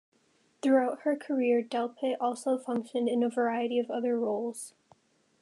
[0.63, 4.73] Throughout her career, Delpit also functioned in a variety of other roles.